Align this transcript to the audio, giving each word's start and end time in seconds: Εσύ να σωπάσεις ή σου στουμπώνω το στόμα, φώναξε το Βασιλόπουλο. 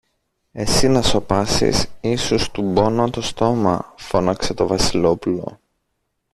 Εσύ 0.51 0.87
να 0.87 1.01
σωπάσεις 1.01 1.87
ή 2.01 2.15
σου 2.15 2.39
στουμπώνω 2.39 3.09
το 3.09 3.21
στόμα, 3.21 3.93
φώναξε 3.97 4.53
το 4.53 4.67
Βασιλόπουλο. 4.67 5.59